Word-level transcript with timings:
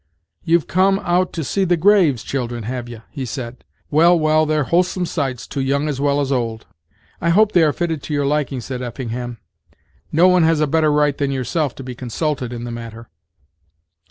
"You've 0.43 0.65
come 0.65 0.97
out 1.05 1.31
to 1.33 1.43
see 1.43 1.63
the 1.63 1.77
graves, 1.77 2.23
children, 2.23 2.63
have 2.63 2.89
ye?" 2.89 3.01
he 3.11 3.23
said; 3.23 3.63
"well, 3.91 4.17
well, 4.17 4.47
they're 4.47 4.63
wholesome 4.63 5.05
sights 5.05 5.45
to 5.49 5.61
young 5.61 5.87
as 5.87 6.01
well 6.01 6.19
as 6.19 6.31
old." 6.31 6.65
"I 7.21 7.29
hope 7.29 7.51
they 7.51 7.61
are 7.61 7.71
fitted 7.71 8.01
to 8.01 8.13
your 8.15 8.25
liking," 8.25 8.61
said 8.61 8.81
Effingham, 8.81 9.37
"no 10.11 10.27
one 10.27 10.41
has 10.41 10.59
a 10.59 10.65
better 10.65 10.91
right 10.91 11.15
than 11.15 11.29
yourself 11.29 11.75
to 11.75 11.83
be 11.83 11.93
consulted 11.93 12.51
in 12.51 12.63
the 12.63 12.71
matter." 12.71 13.11